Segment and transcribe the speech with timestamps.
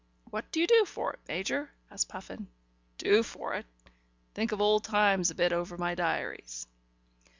[0.31, 2.47] "What do you do for it, Major?" asked Puffin.
[2.97, 3.67] "Do for it?
[4.33, 6.65] Think of old times a bit over my diaries."